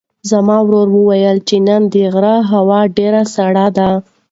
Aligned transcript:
زما 0.29 0.57
ورور 0.65 0.87
وویل 0.93 1.37
چې 1.47 1.55
نن 1.67 1.81
د 1.93 1.95
غره 2.13 2.35
هوا 2.51 2.81
ډېره 2.97 3.21
سړه 3.35 3.67
ده. 3.77 3.89